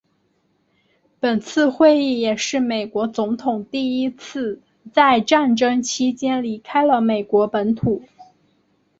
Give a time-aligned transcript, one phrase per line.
[1.19, 4.59] 本次会议也是美国总统第一次
[4.91, 8.01] 在战争期间离开了美国本土。